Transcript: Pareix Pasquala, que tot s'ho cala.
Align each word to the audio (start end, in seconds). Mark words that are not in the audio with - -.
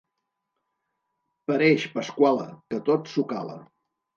Pareix 1.51 1.85
Pasquala, 1.99 2.49
que 2.73 2.83
tot 2.89 3.13
s'ho 3.13 3.27
cala. 3.35 3.61